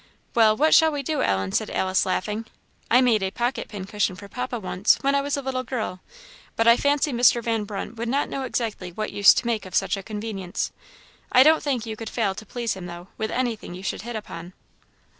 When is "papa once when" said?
4.27-5.13